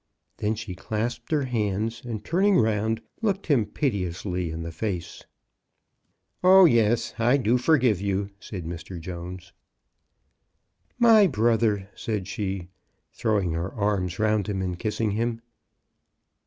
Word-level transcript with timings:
Then 0.37 0.55
she 0.55 0.73
clasped 0.73 1.29
her 1.31 1.43
hands, 1.45 2.03
and, 2.03 2.25
turning 2.25 2.57
round, 2.57 3.03
looked 3.21 3.45
him 3.45 3.67
piteouslyin 3.67 4.63
the 4.63 4.71
face. 4.71 5.25
0h, 6.43 6.71
yes; 6.73 7.13
I 7.19 7.37
do 7.37 7.59
forgive 7.59 8.01
you," 8.01 8.31
said 8.39 8.65
Mr. 8.65 8.99
Jones. 8.99 9.53
"My 10.97 11.27
brother," 11.27 11.87
said 11.93 12.27
she, 12.27 12.69
throwing 13.13 13.51
her 13.51 13.71
arms 13.75 14.17
round 14.17 14.47
him 14.49 14.63
and 14.63 14.79
kissing 14.79 15.11
him. 15.11 15.39